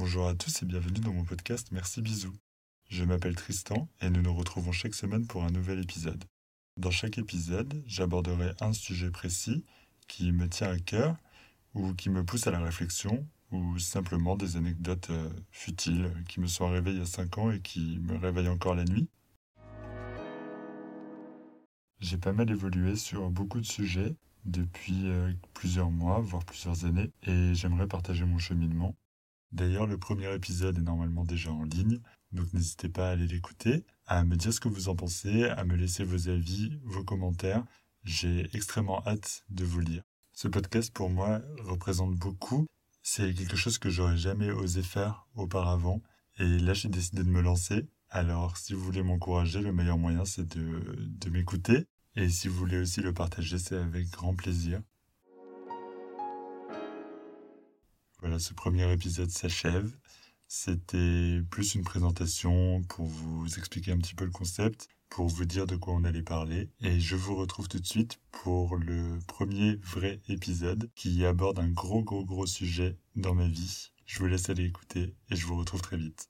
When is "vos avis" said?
36.04-36.78